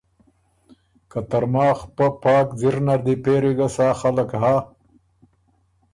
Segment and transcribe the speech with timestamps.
[1.11, 4.55] که ترماخ پۀ پاک ځِر نر دی پېری ګه سا خلق هۀ